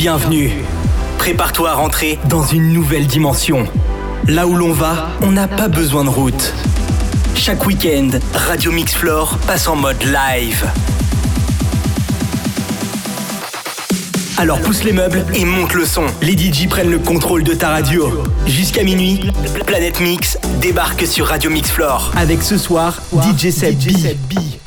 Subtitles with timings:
[0.00, 0.50] Bienvenue.
[1.18, 3.66] Prépare-toi à rentrer dans une nouvelle dimension.
[4.26, 6.54] Là où l'on va, on n'a pas besoin de route.
[7.34, 10.64] Chaque week-end, Radio Mix Floor passe en mode live.
[14.38, 16.06] Alors pousse les meubles et monte le son.
[16.22, 18.22] Les DJ prennent le contrôle de ta radio.
[18.46, 19.20] Jusqu'à minuit,
[19.66, 22.10] Planète Mix débarque sur Radio Mix Floor.
[22.16, 24.59] Avec ce soir, DJ Seb B.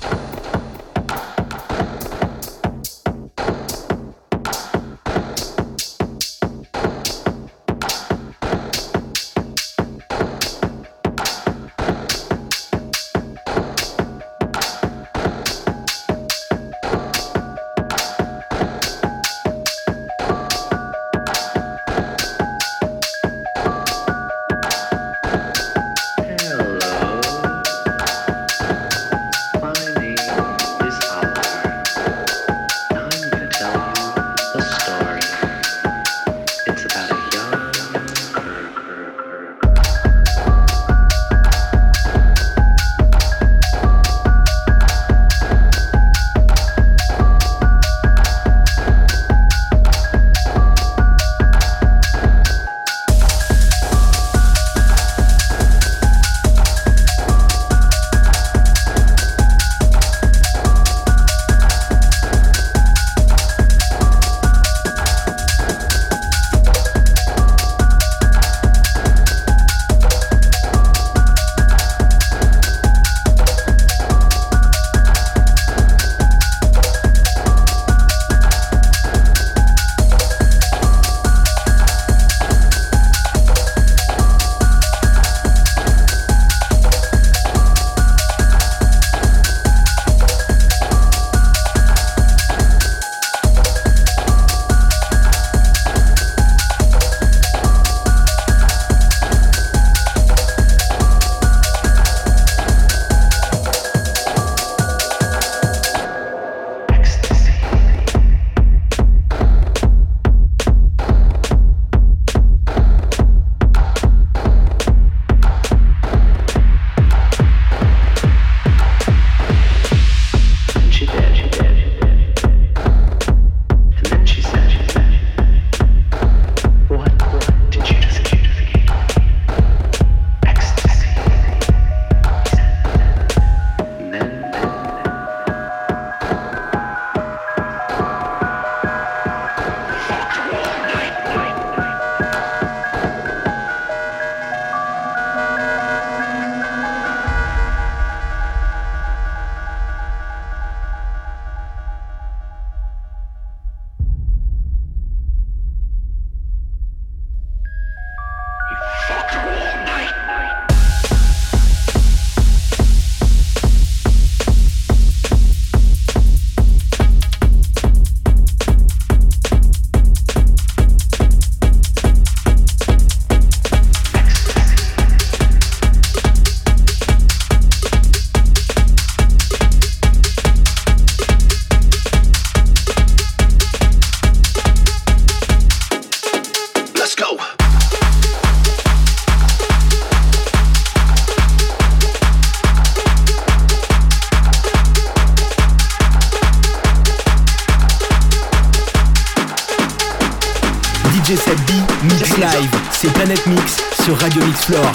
[203.03, 204.93] c'est Planète Mix sur Radio Mix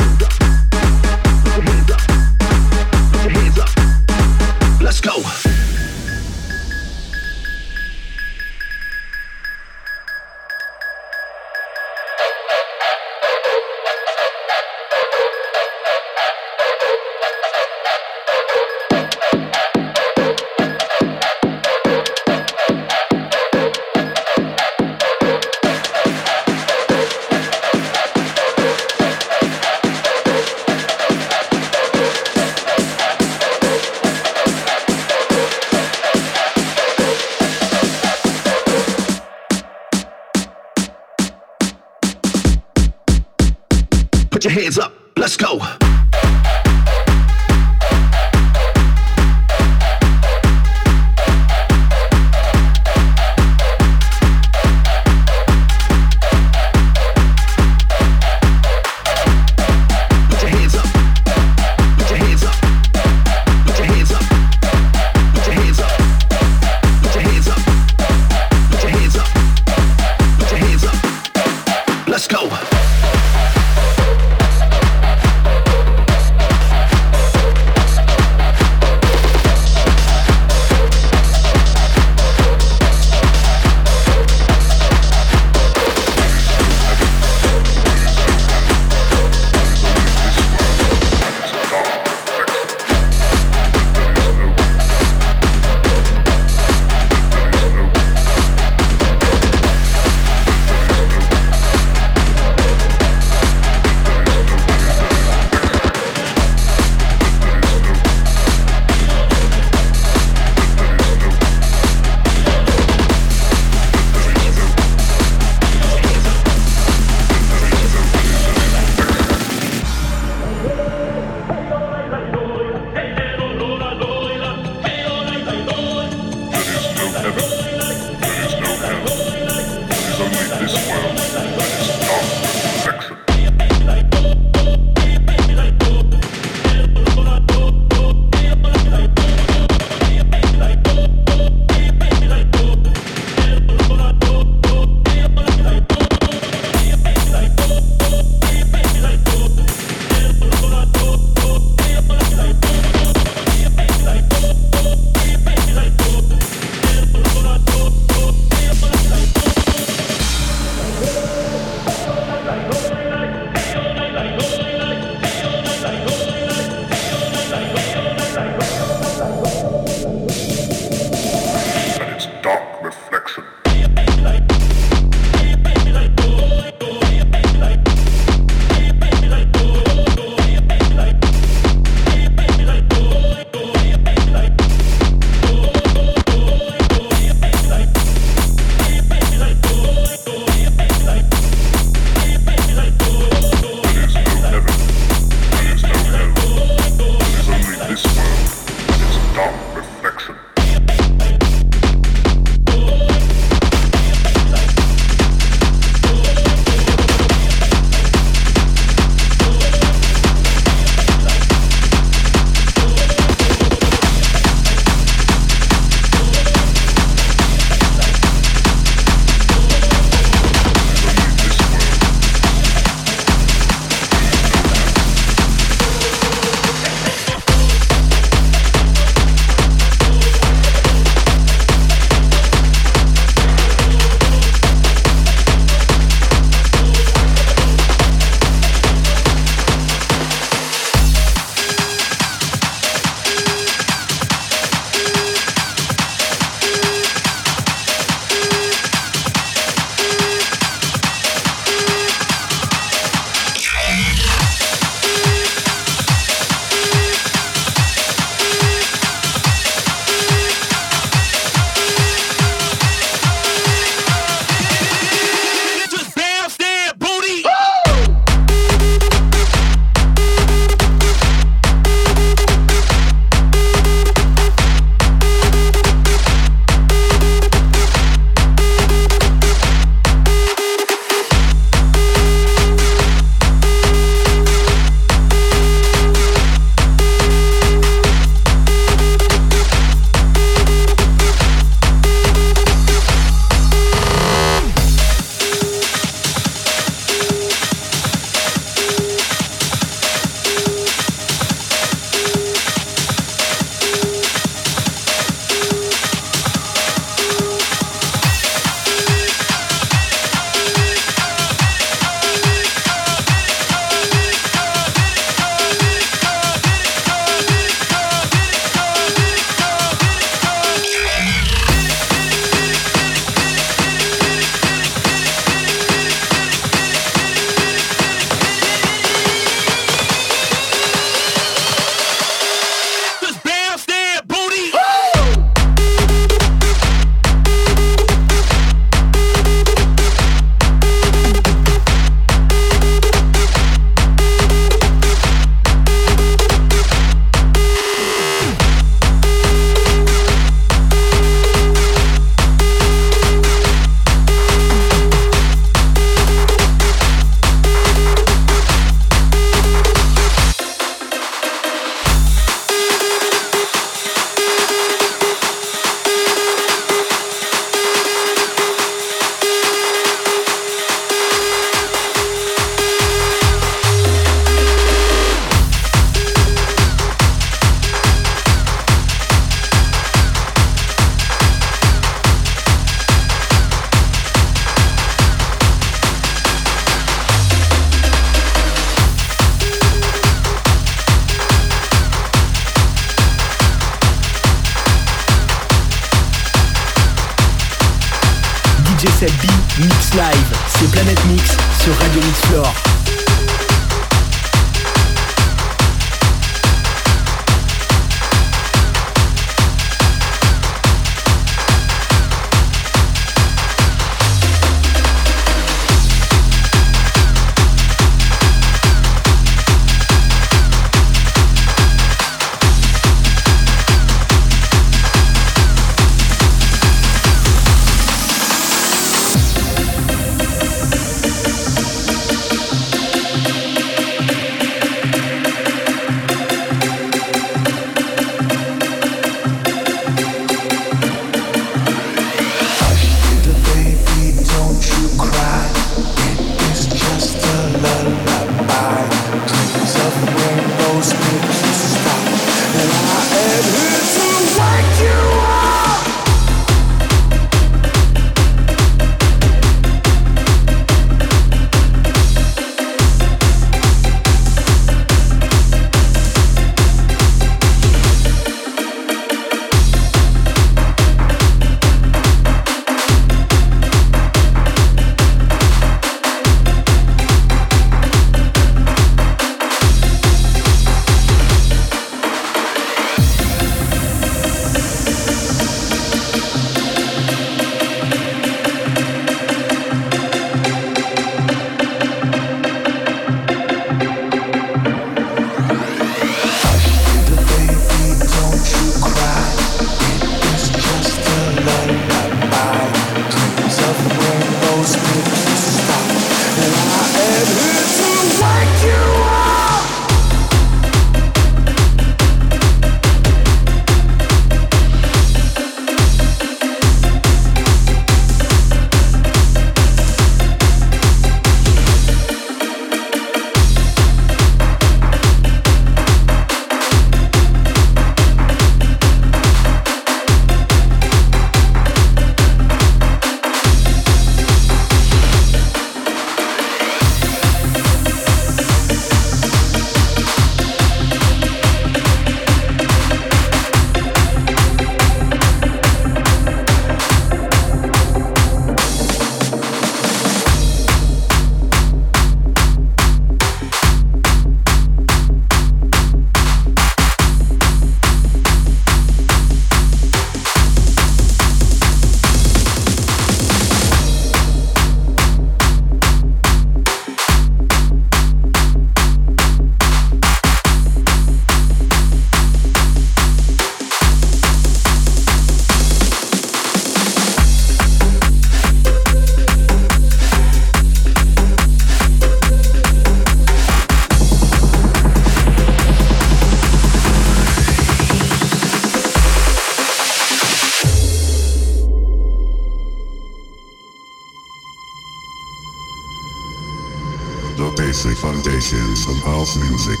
[598.66, 600.00] sensations of house music.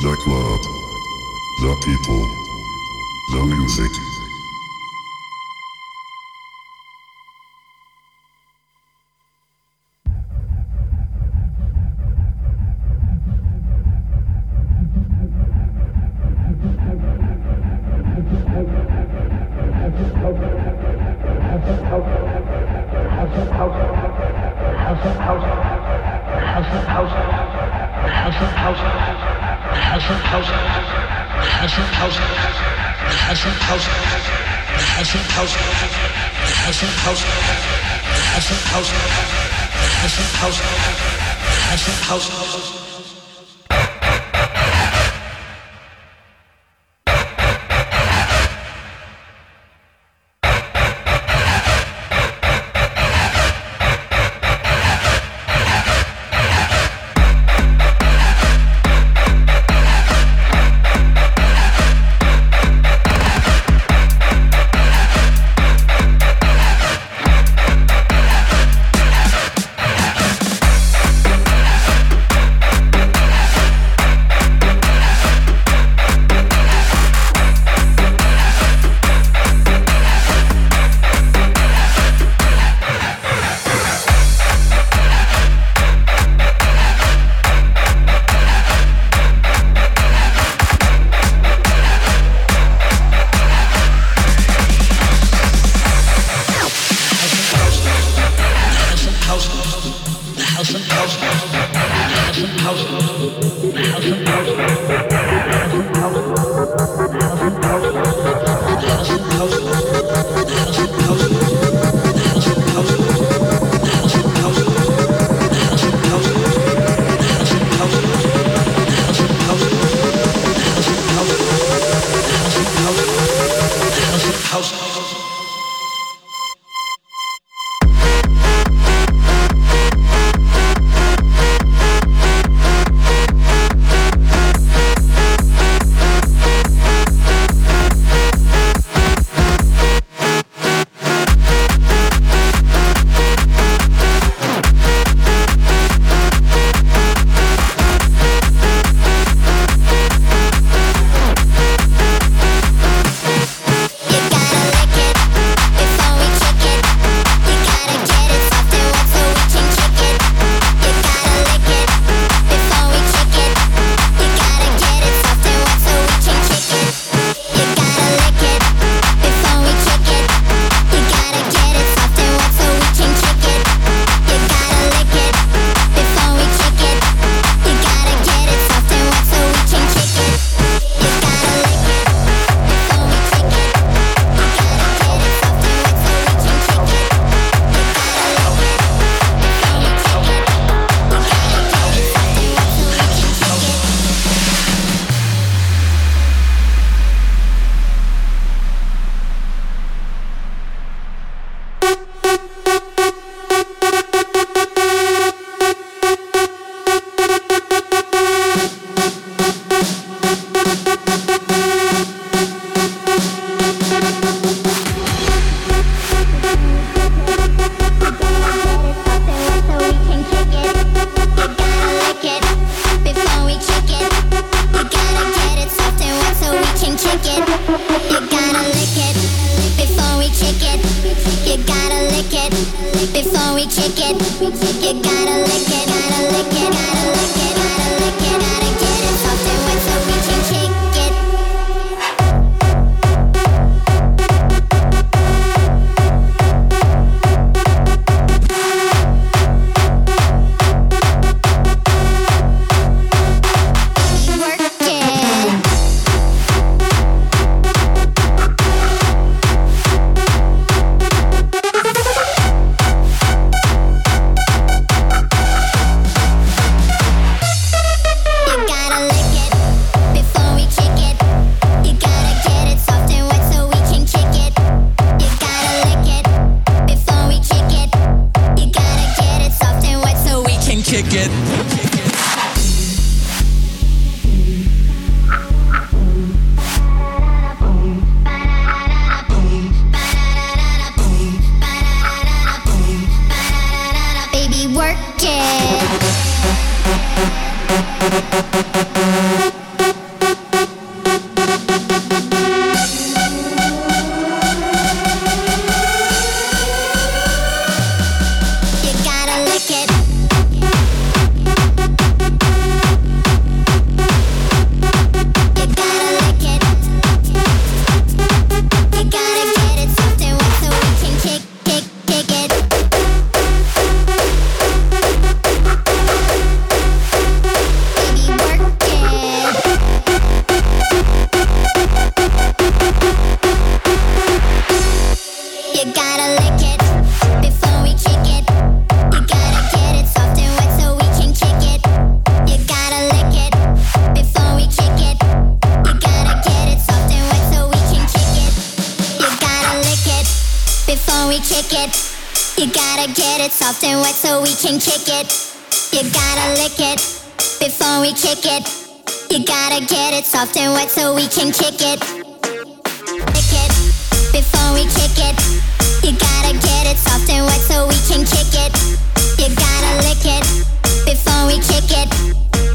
[0.00, 0.62] The club.
[1.60, 2.39] The people.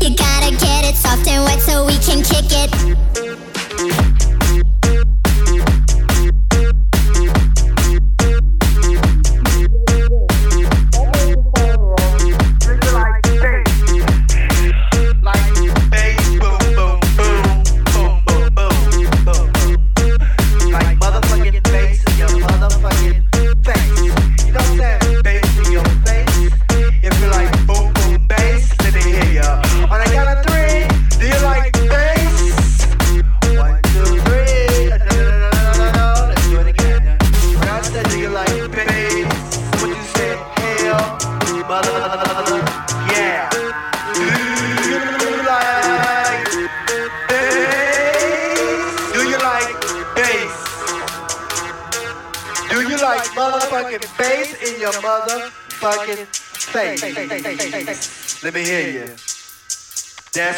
[0.01, 0.15] If
[0.85, 2.84] it soft and wet so we can kick ya.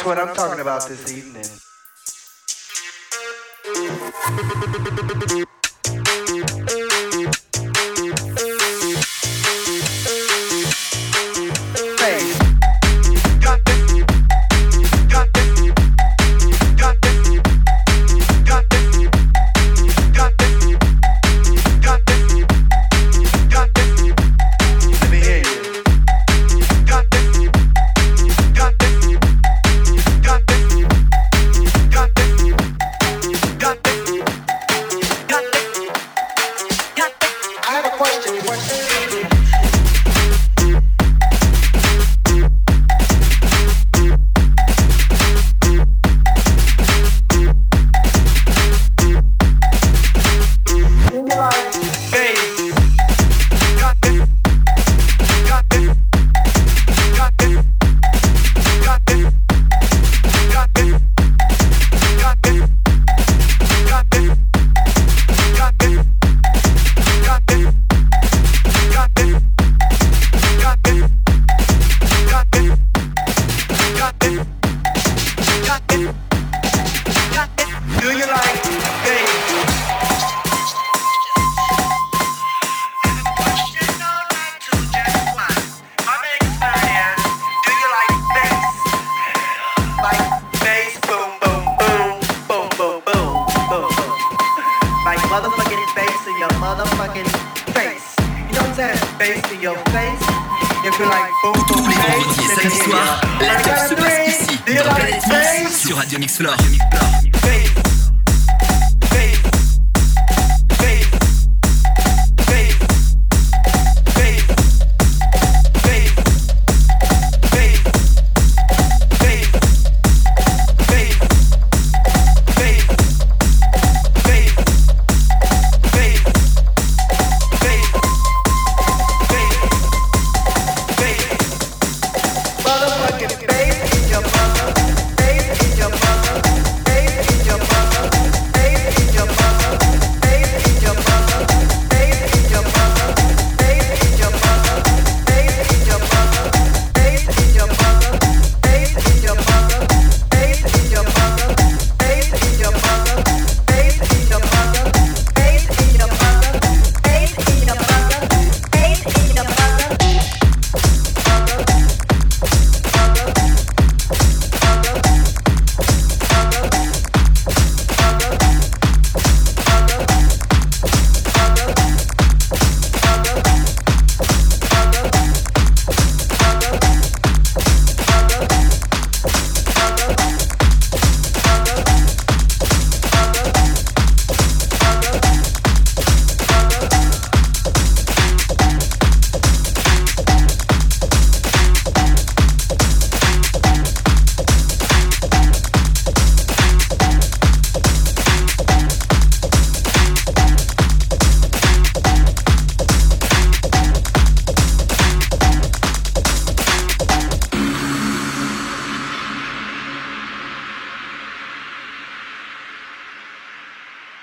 [0.08, 1.27] What I'm talking about this evening.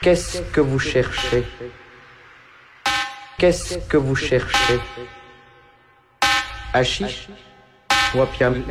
[0.04, 1.46] Qu'est-ce que vous cherchez?
[3.38, 4.78] Qu'est-ce que vous cherchez?
[6.74, 7.28] Hachiche
[8.14, 8.62] ou opium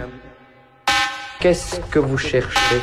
[1.39, 2.81] Qu'est-ce que vous cherchez?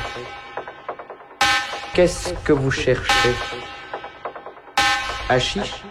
[1.95, 3.35] Qu'est-ce que vous cherchez?
[5.29, 5.85] Hachiche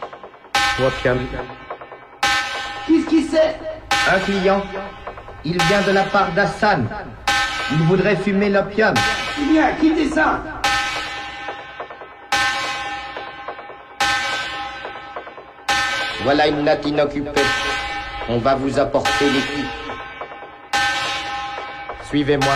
[2.86, 3.56] Qu'est-ce qui c'est?
[4.12, 4.62] Un client.
[5.46, 6.90] Il vient de la part d'Hassan.
[7.72, 8.96] Il voudrait fumer l'opium.
[9.50, 10.44] Bien, quittez ça
[16.32, 17.42] Voilà une natte inoccupée.
[18.30, 19.66] On va vous apporter l'équipe.
[22.08, 22.54] Suivez-moi.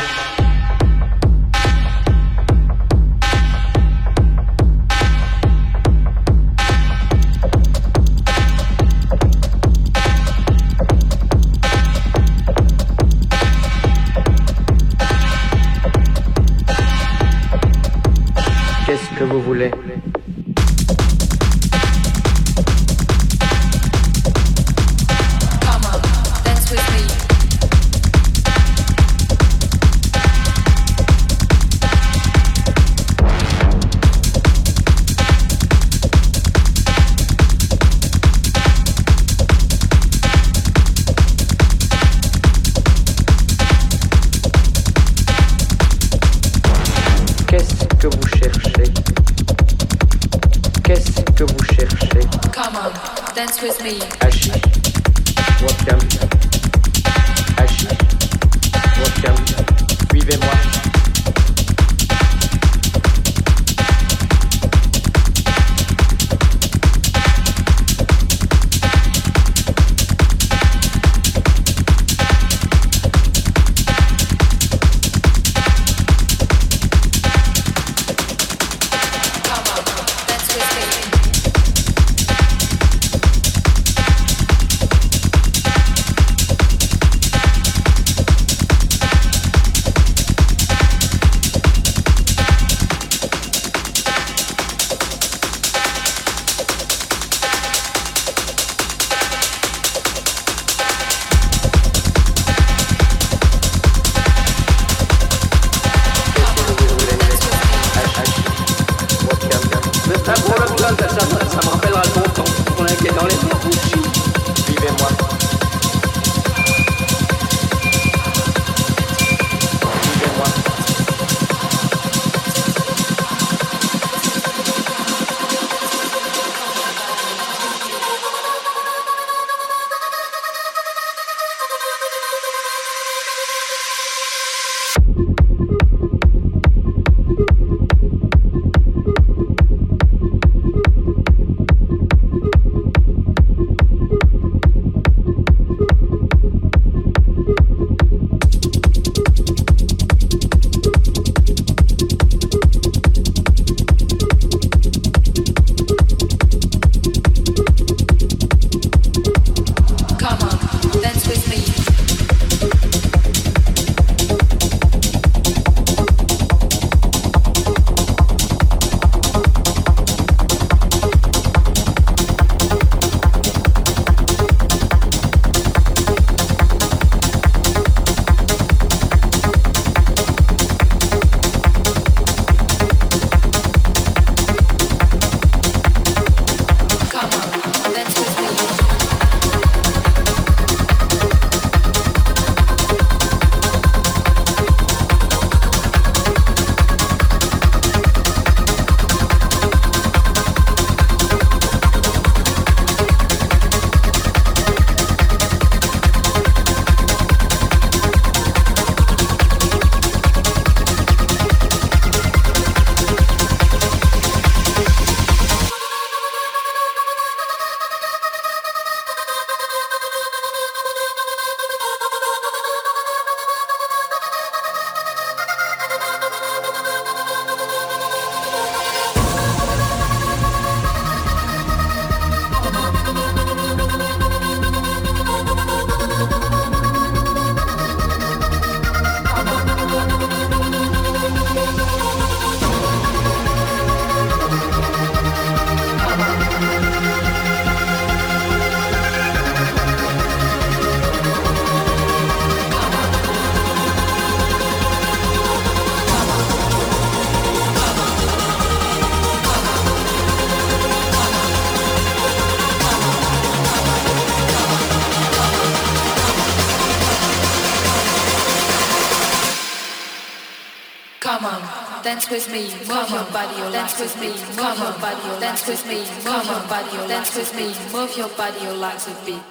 [274.04, 278.18] With me, move your body, dance with me, move your body, dance with me, move
[278.18, 279.43] your body, your legs with me.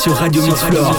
[0.00, 0.96] Sur Radio Mix Floor.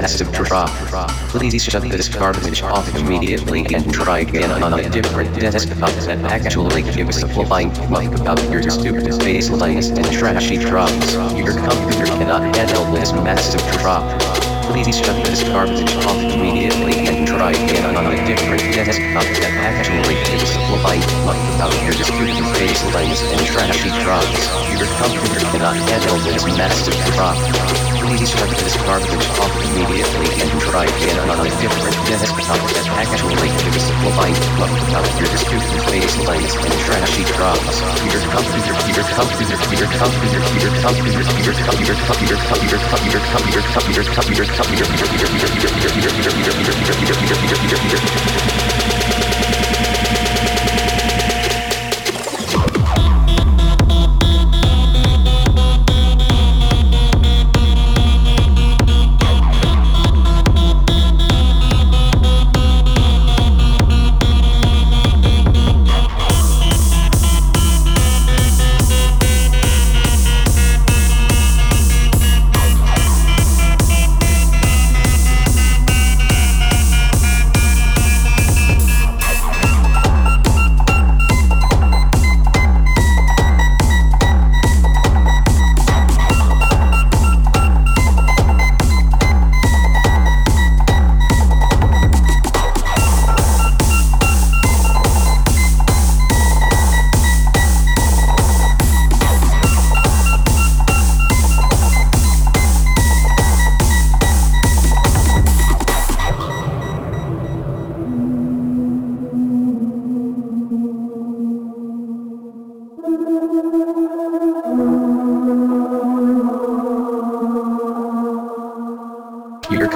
[0.00, 0.68] Massive drop.
[1.30, 6.82] Please shut this garbage off immediately and try again on a different desktop that actually
[6.82, 11.14] gives a flying fuck about your stupid baselines and trashy drops.
[11.38, 14.02] Your computer cannot handle this massive drop.
[14.66, 20.18] Please shut this garbage off immediately and try again on a different desktop that actually
[20.26, 24.42] gives a flying fuck about your stupid baselines and trashy drops.
[24.74, 27.83] Your computer cannot handle this massive drop.
[28.04, 29.08] Please shut this garbage
[29.40, 34.68] off immediately and try again on a different desktop that actually gives a flying fuck
[34.68, 37.80] about your stupid baselines and trashy drops.
[38.04, 42.28] Your computer, your computer, your computer, your computer, your computer, your computer,
[43.96, 44.92] your computer, your computer,
[46.24, 48.93] your computer, your computer, Your computer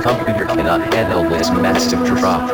[0.03, 2.51] cannot handle this massive drop.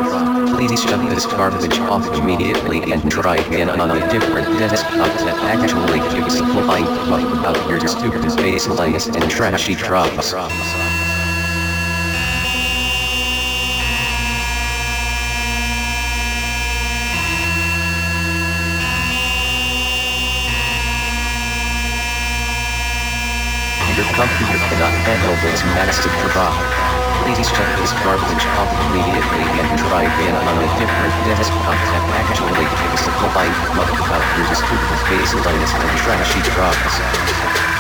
[0.57, 6.01] Please shut this garbage off immediately and try again on a different desktop that actually
[6.19, 10.33] gives a flying fuck about your stupid baselines and trashy drops.
[24.15, 26.63] Computer cannot handle this massive problem.
[27.27, 32.63] Please check this garbage up immediately and try again on a different desktop that actually
[32.63, 37.74] takes the life of computers to the face of this trashy drugs.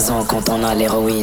[0.00, 1.19] quand on a l'héroïne.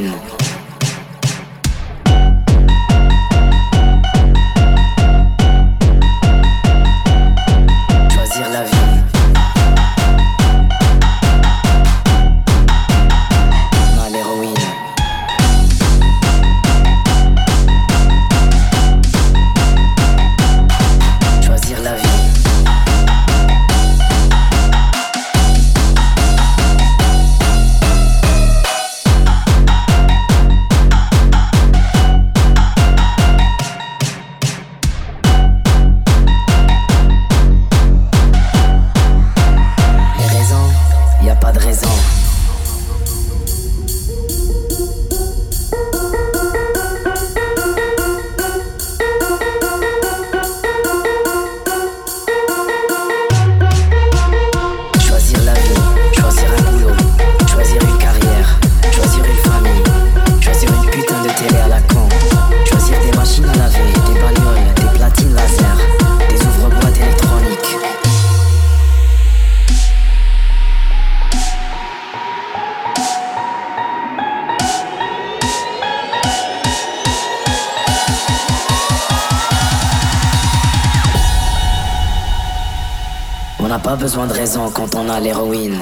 [84.08, 85.78] Besoin de raison quand on a l'héroïne.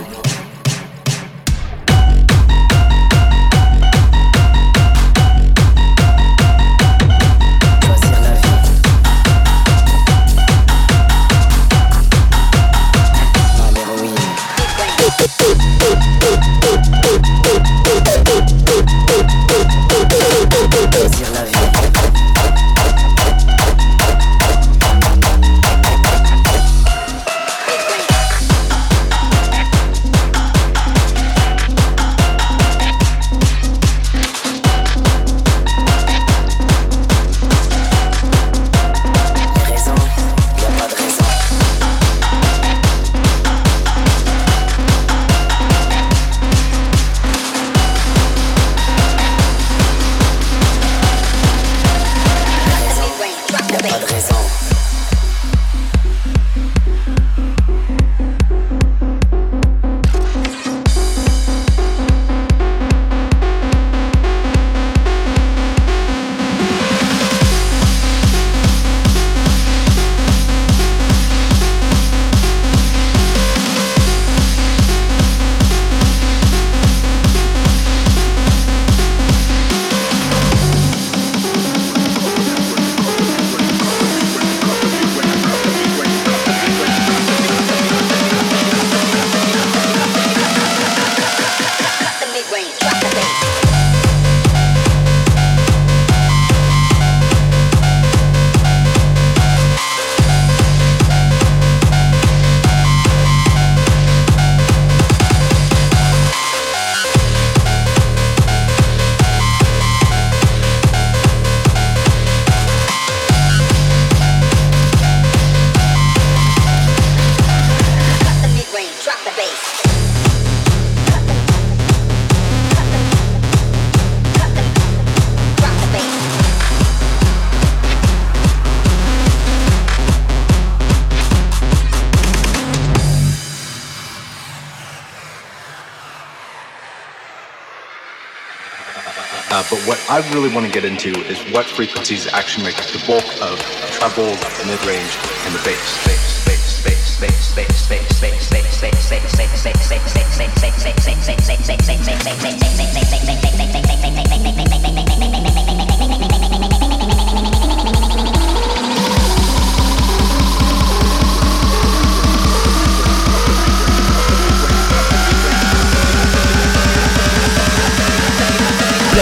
[140.16, 143.88] I really want to get into is what frequencies actually make the bulk of the
[143.92, 146.16] treble, the mid-range, and the bass,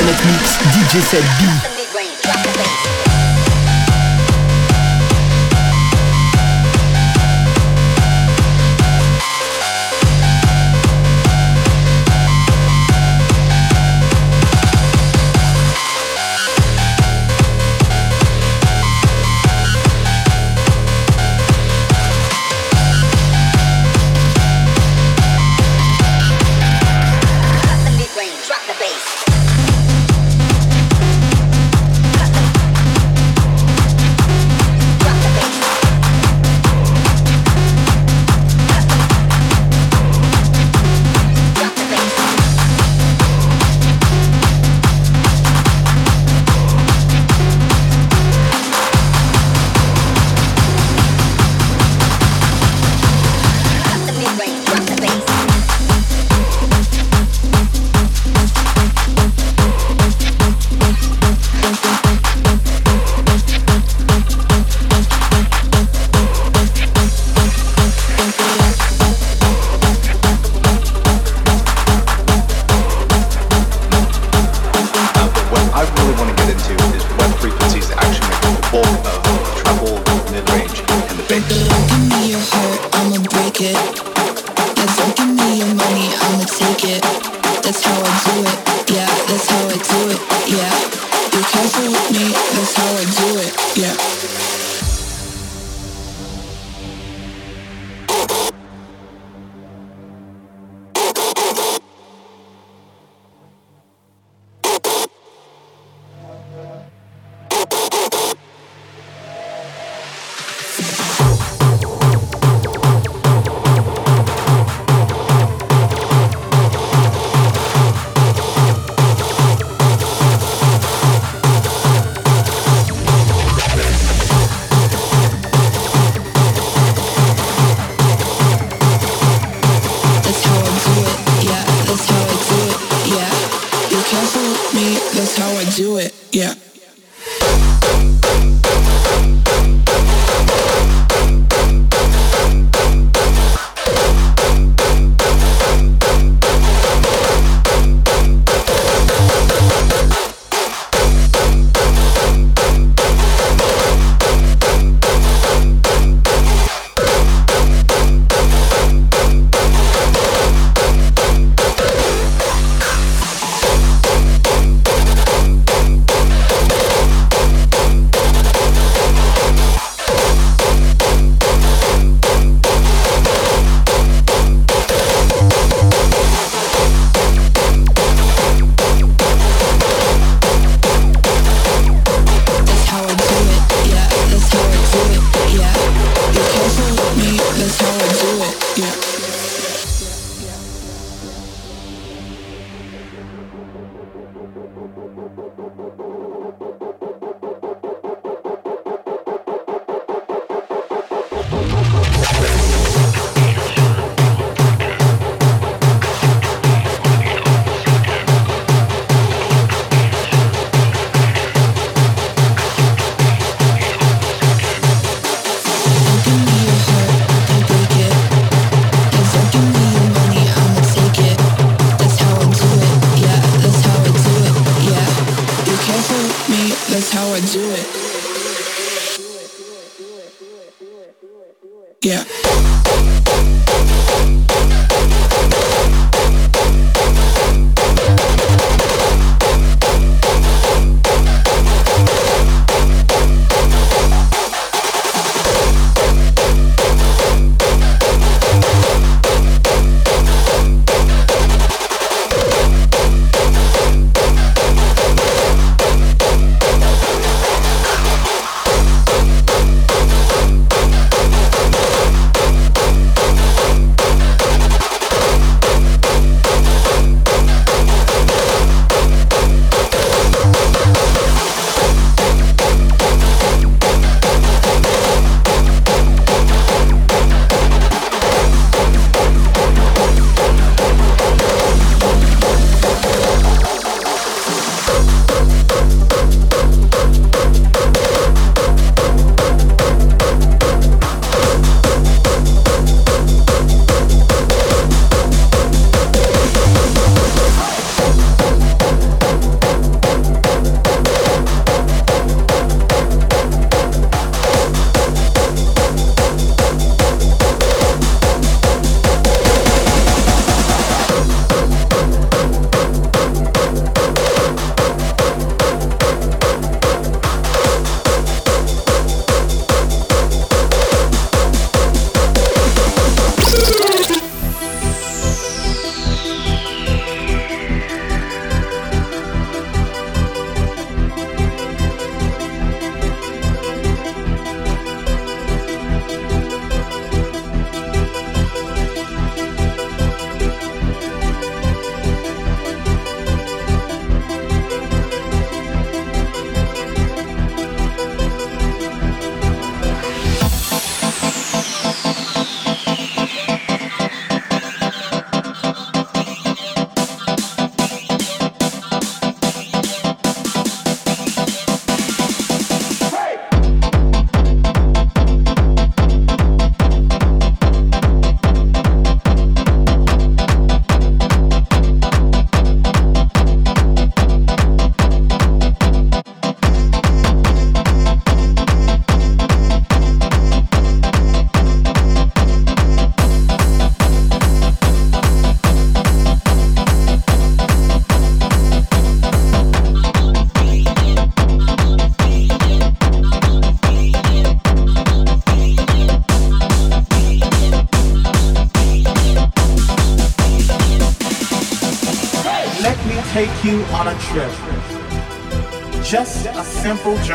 [0.04, 1.73] Planet Mix, DJ Seb B.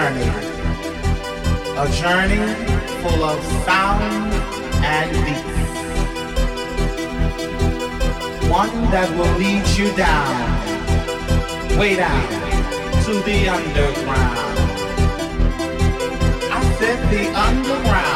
[0.09, 0.31] journey.
[1.77, 2.55] A journey
[3.03, 4.33] full of sound
[4.83, 5.59] and beats.
[8.49, 12.29] One that will lead you down, way down
[13.05, 14.59] to the underground.
[16.53, 18.08] I said the underground.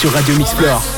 [0.00, 0.89] Sur Radio Mixplore.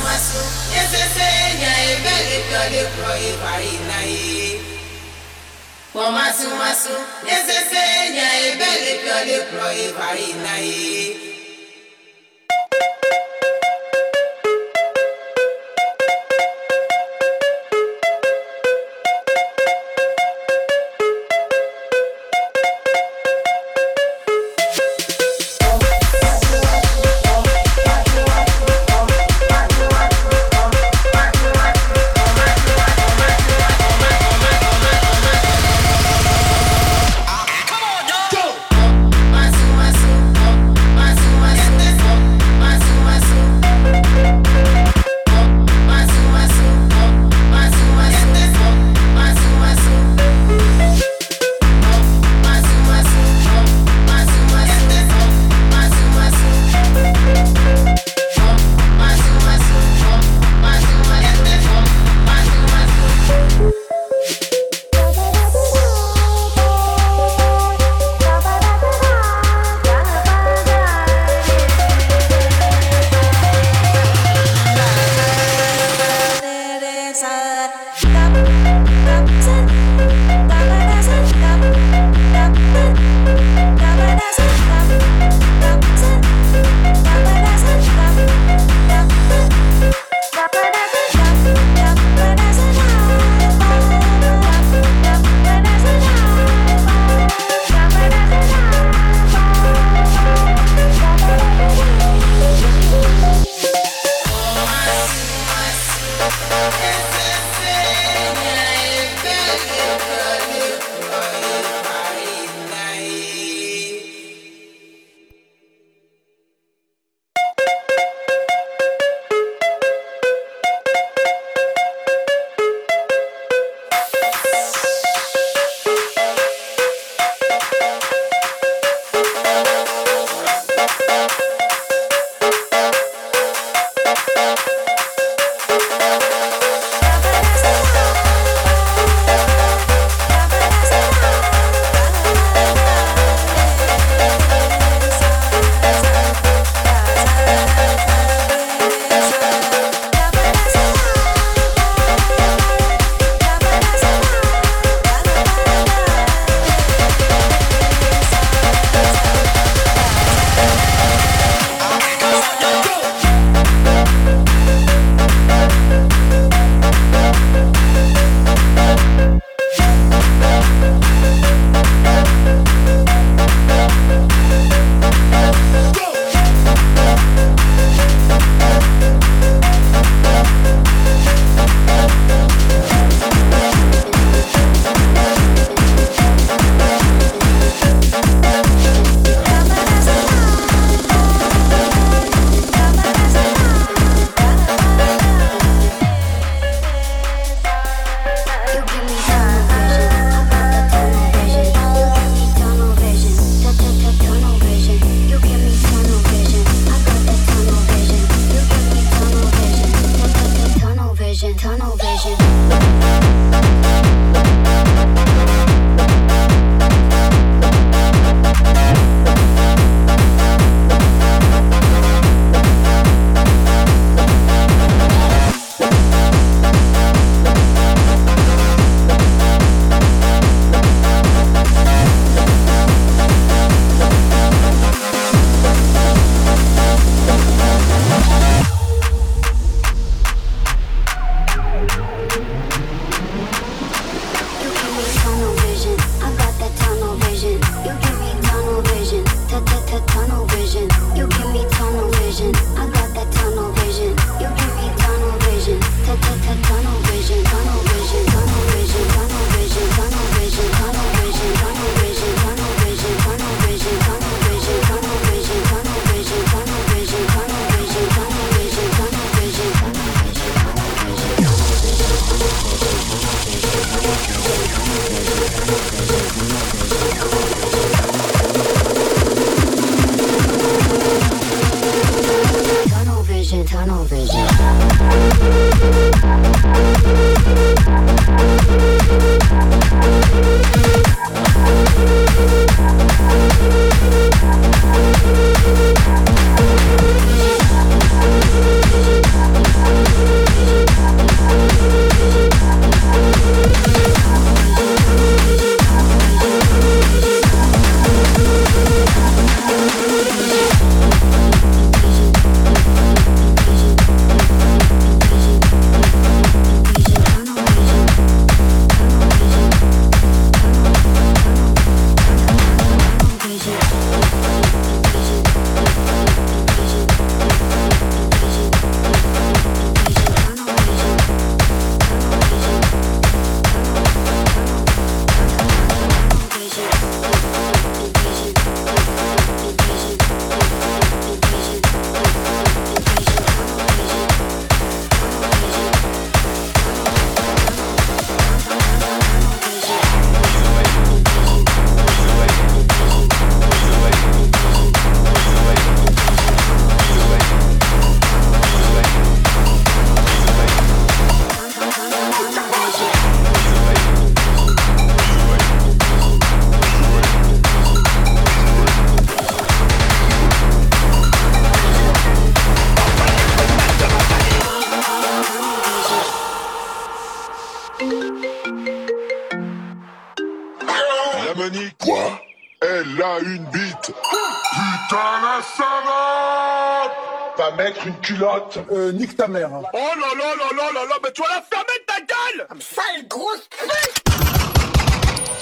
[388.22, 389.68] Culotte Euh, nique ta mère.
[389.74, 389.82] hein.
[389.92, 393.26] Oh là là là là là là Mais tu vas la fermer ta gueule Sale
[393.28, 394.22] grosse pute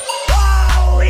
[0.08, 1.08] Oh oui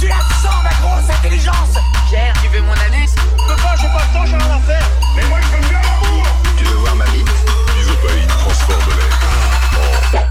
[0.00, 1.74] Tu la sens ma grosse intelligence
[2.08, 4.88] Pierre, tu veux mon anus Peux pas, j'ai pas le temps, j'ai rien à faire
[5.16, 6.26] Mais moi j'aime bien l'amour
[6.56, 7.28] Tu veux voir ma bite?
[7.80, 8.90] Isopaïne transforme
[10.12, 10.28] l'air.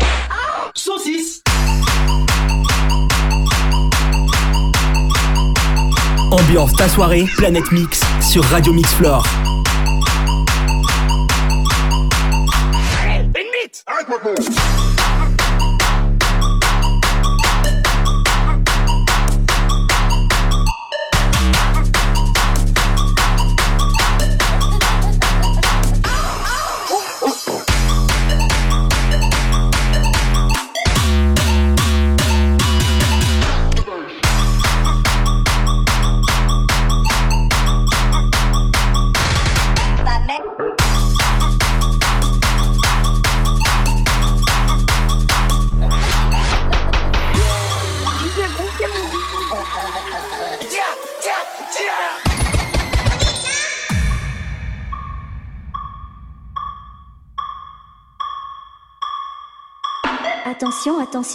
[0.76, 1.42] Saucisse
[6.32, 9.24] Ambiance ta soirée, Planète Mix sur Radio Mix Floor.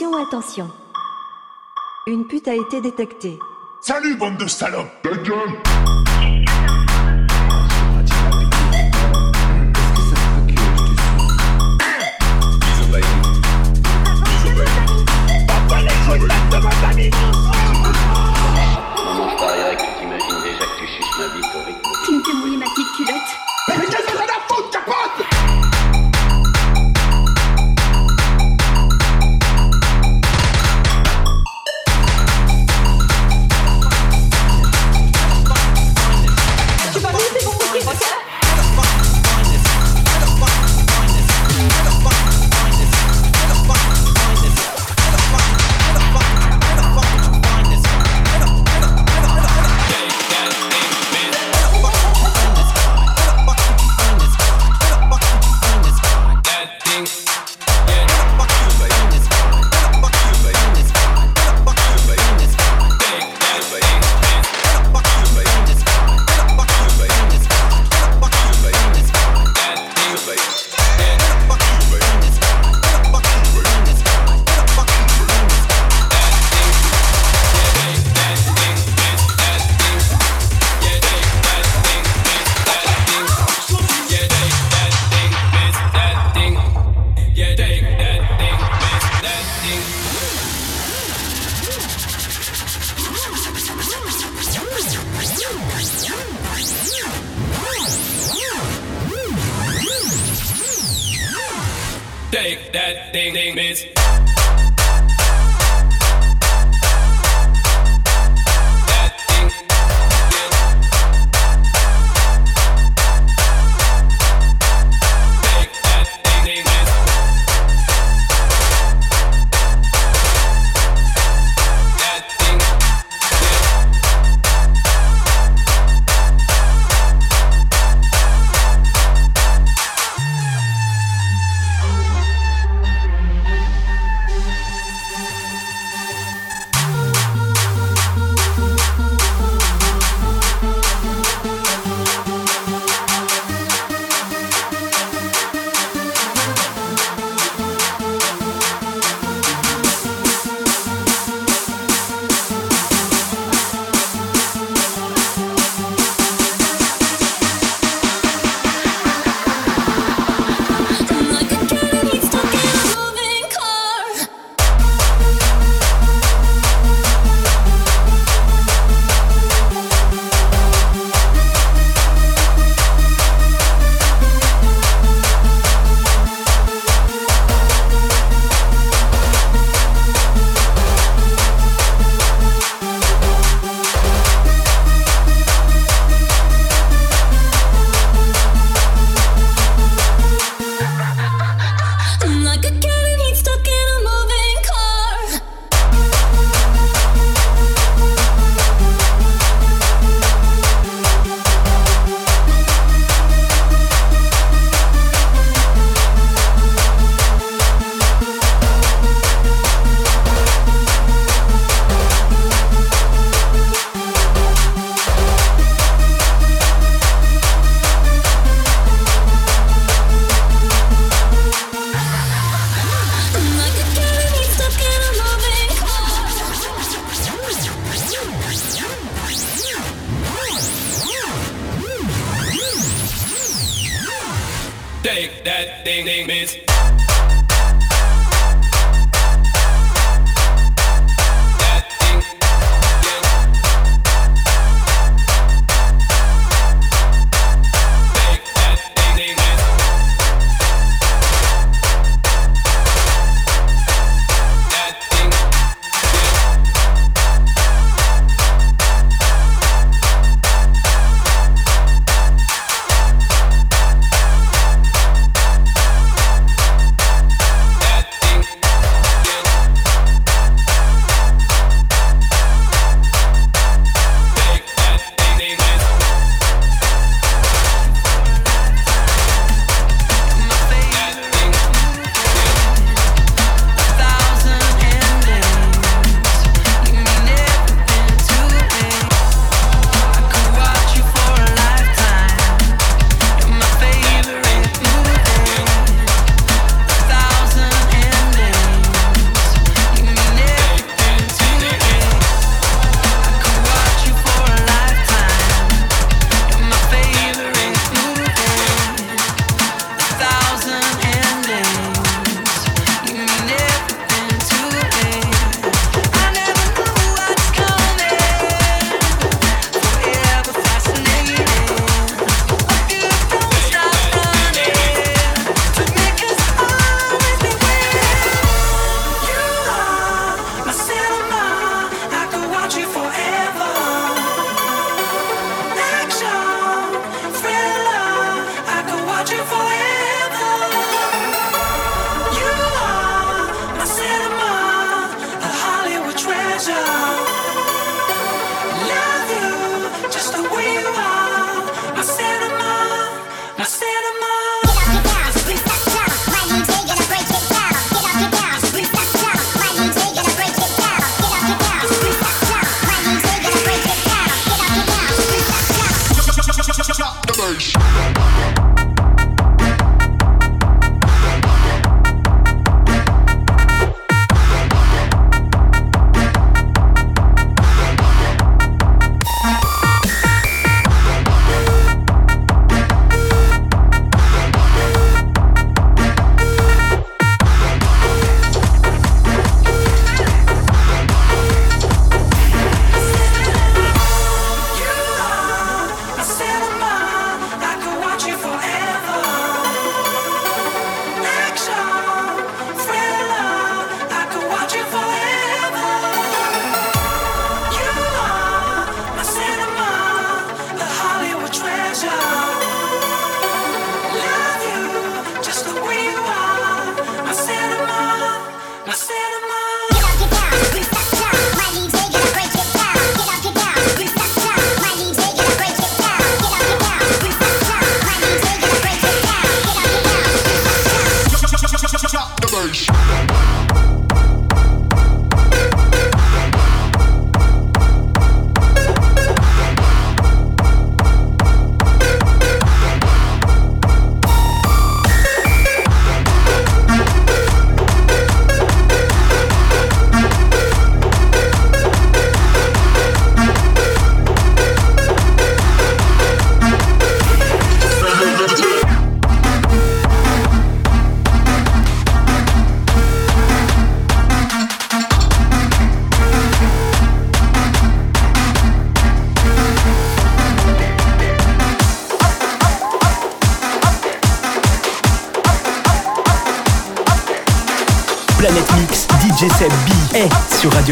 [0.02, 0.70] Attention, attention.
[2.08, 3.38] Une pute a été détectée.
[3.80, 6.01] Salut bande de salopes Ta gueule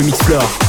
[0.00, 0.59] Radio Mixplore.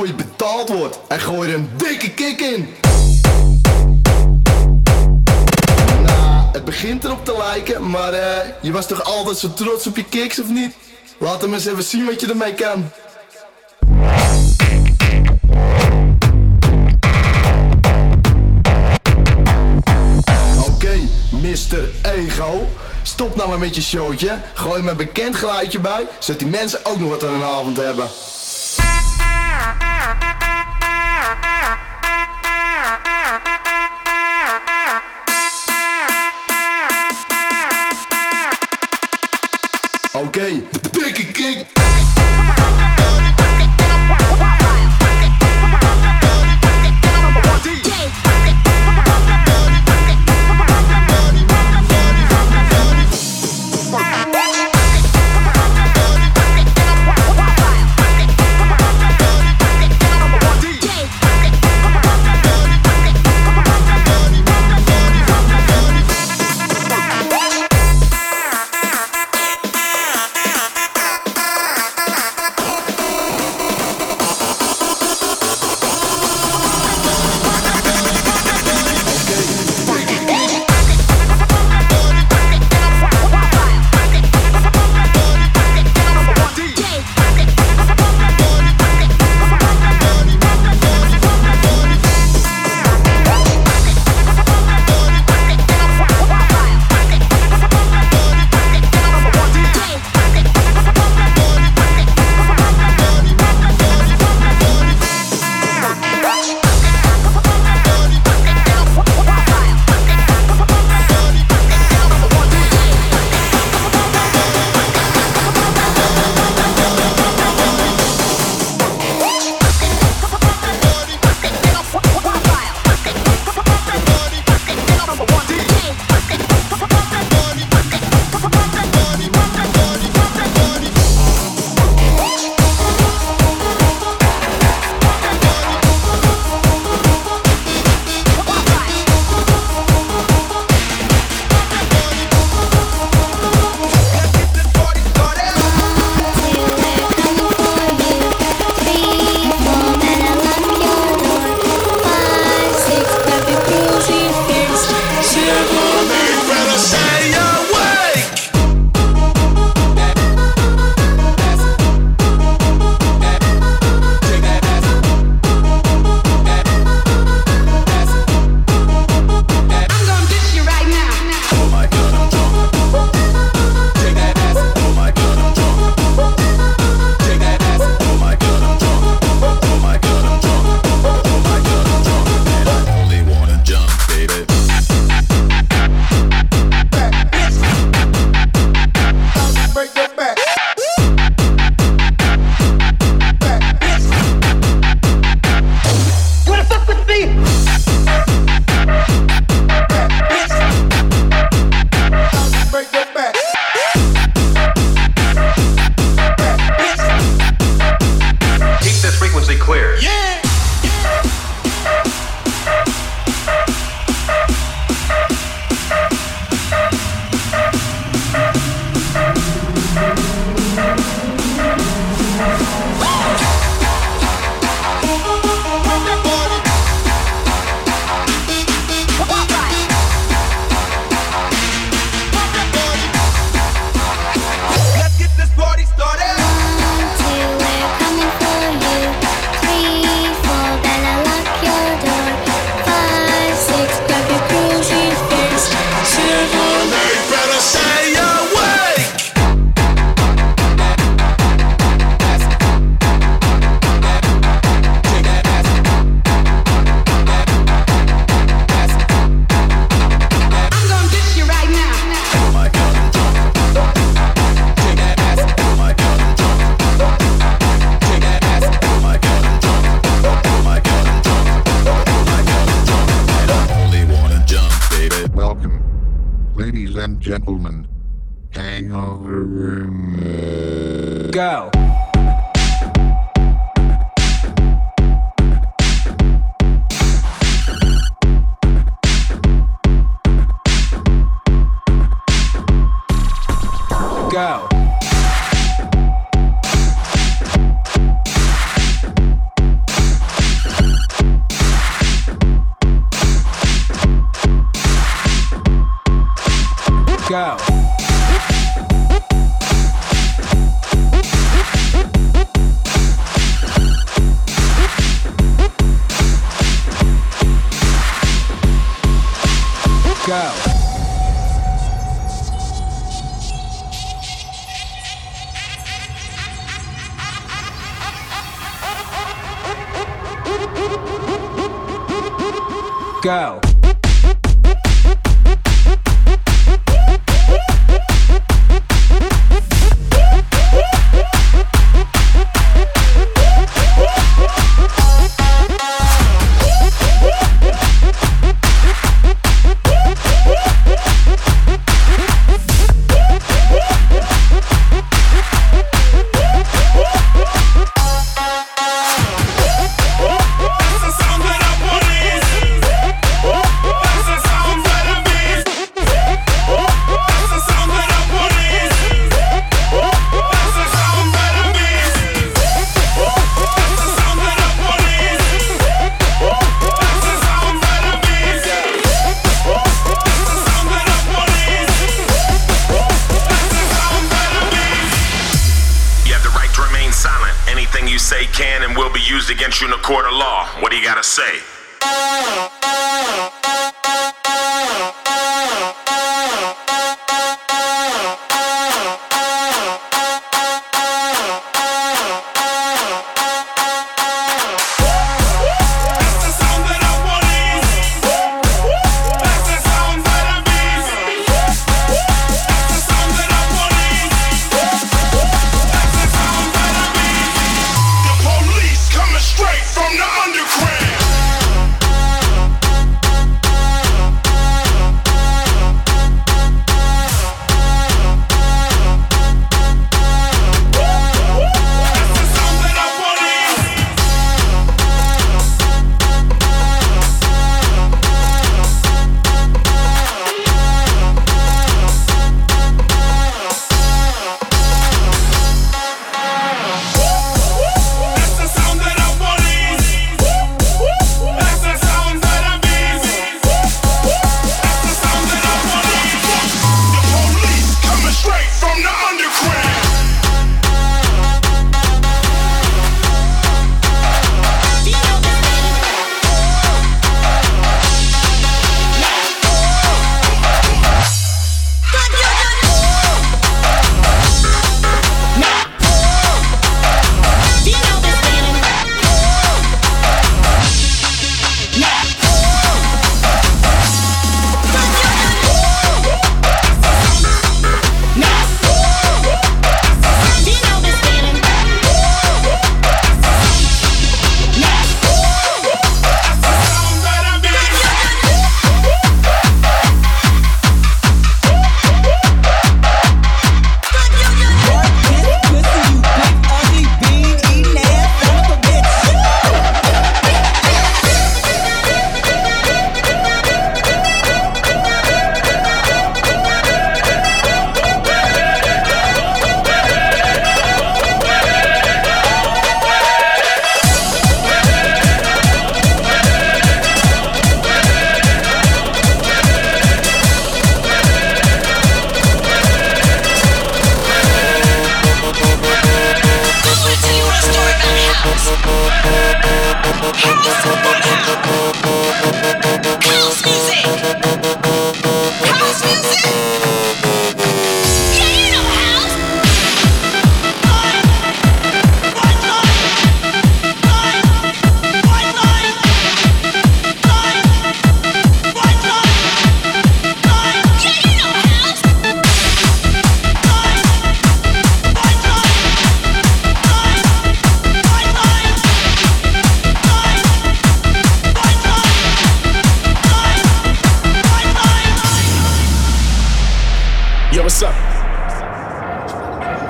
[0.00, 1.00] Waarvoor je betaald wordt.
[1.08, 2.68] En gooi er een dikke kick in.
[6.02, 9.96] Nou, het begint erop te lijken, maar eh, je was toch altijd zo trots op
[9.96, 10.74] je kicks, of niet?
[11.18, 12.90] Laat hem eens even zien wat je ermee kan.
[20.66, 20.98] Oké,
[21.30, 21.88] Mr.
[22.02, 22.68] Ego.
[23.02, 24.38] Stop nou maar met je showtje.
[24.54, 27.76] Gooi me een bekend geluidje bij, zodat die mensen ook nog wat aan hun avond
[27.76, 28.08] hebben.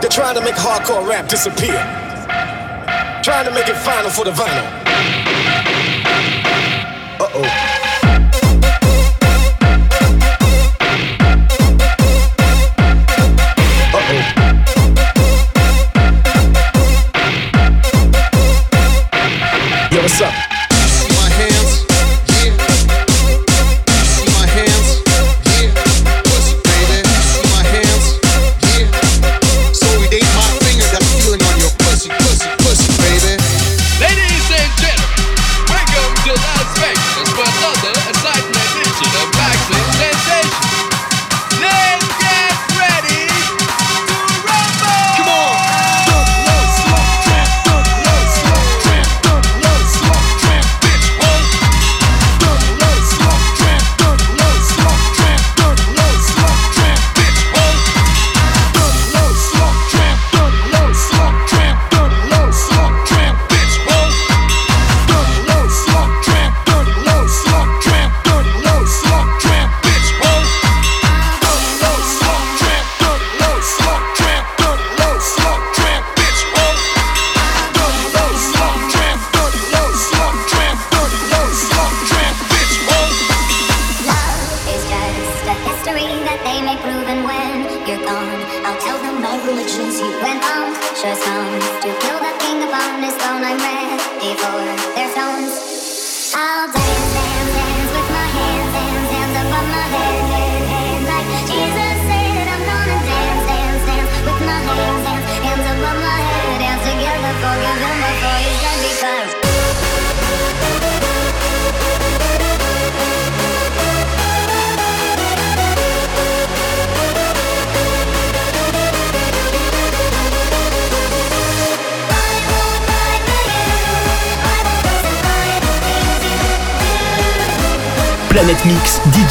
[0.00, 1.74] They're trying to make hardcore rap disappear.
[3.22, 5.39] Trying to make it final for the vinyl.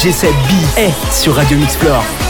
[0.00, 2.29] DJ Seb B est sur Radio Mixplore.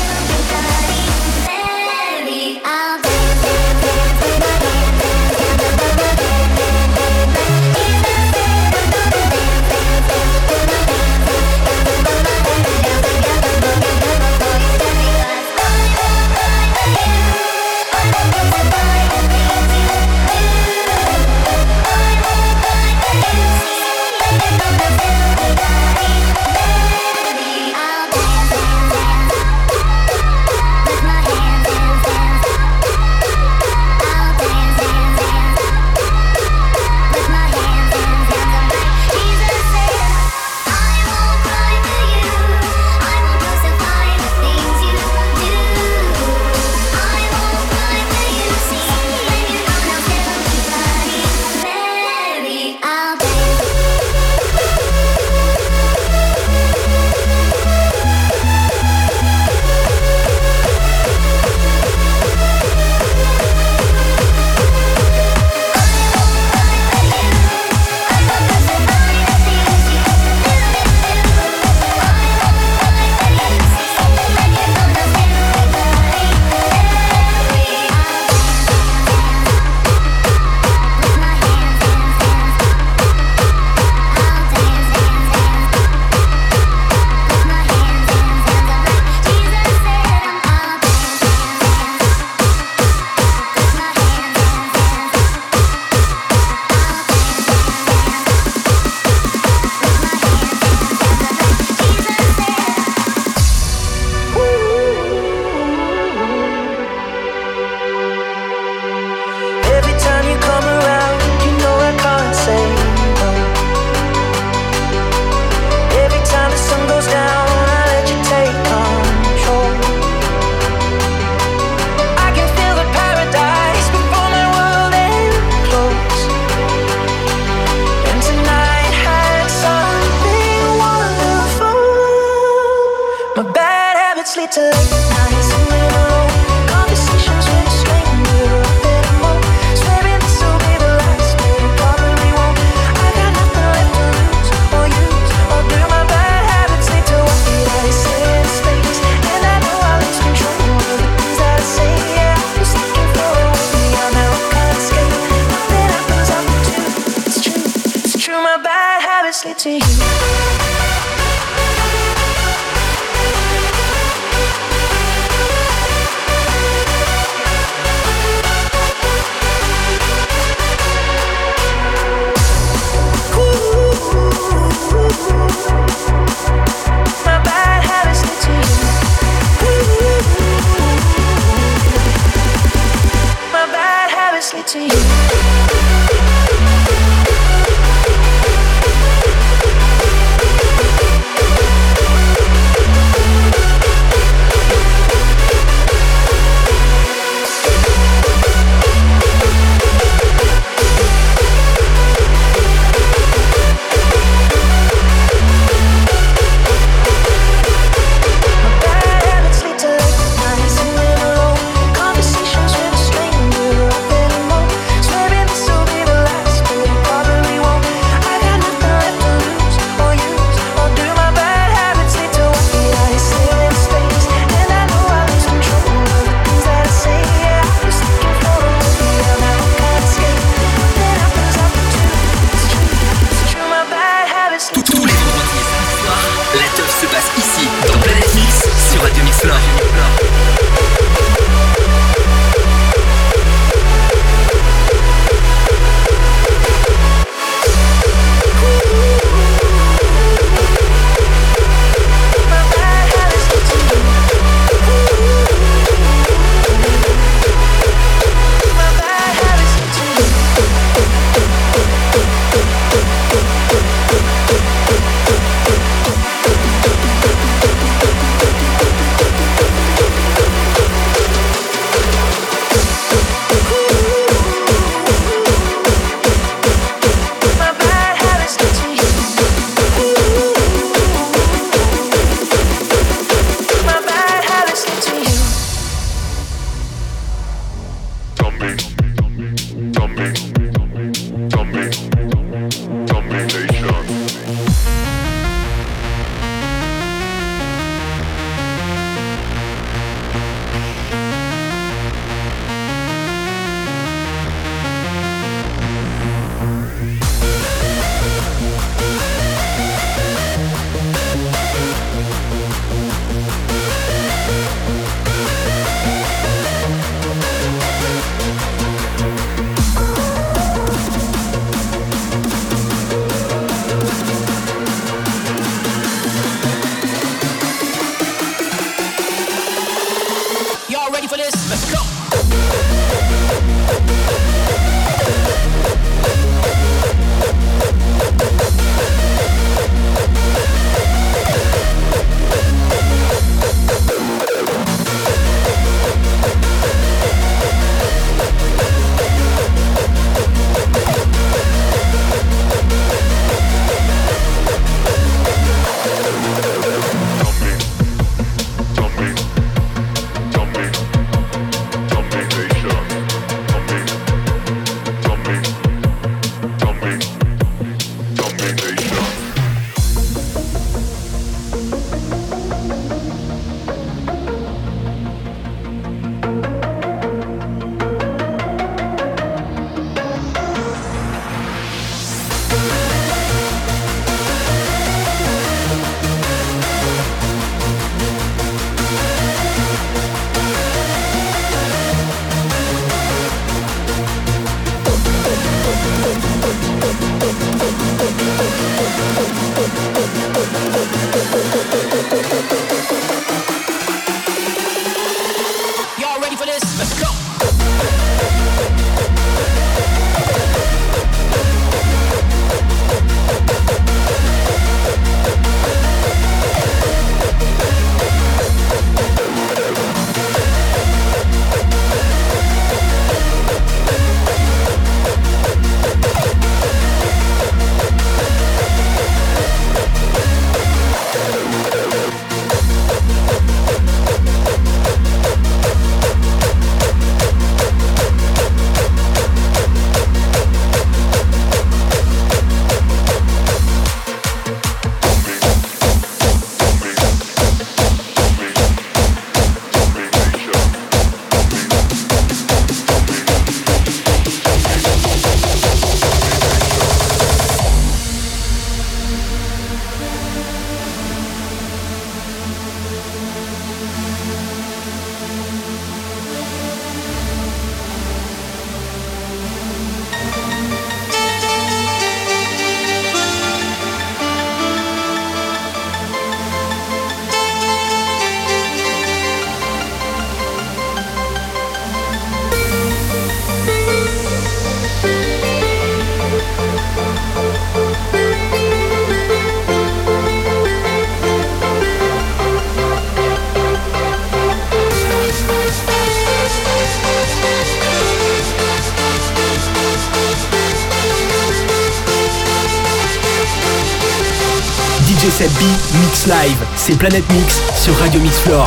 [505.41, 506.77] DJ 7B Mix Live.
[506.97, 508.87] C'est Planète Mix sur Radio Mix Floor.